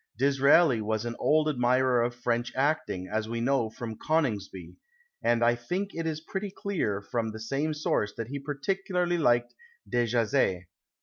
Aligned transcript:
Disraeli 0.17 0.81
was 0.81 1.05
an 1.05 1.15
old 1.19 1.47
admirer 1.47 2.01
of 2.01 2.15
French 2.15 2.51
acting, 2.55 3.07
as 3.07 3.29
we 3.29 3.39
know 3.39 3.69
from" 3.69 3.95
Coningsby,"' 4.07 4.75
and 5.21 5.43
I 5.45 5.53
think 5.53 5.93
it 5.93 6.07
is 6.07 6.21
pretty 6.21 6.49
clear 6.49 7.03
from 7.03 7.29
the 7.29 7.39
same 7.39 7.71
source 7.75 8.11
that 8.17 8.29
he 8.29 8.39
particularly 8.39 9.19
liked 9.19 9.53
Dejazet. 9.87 10.63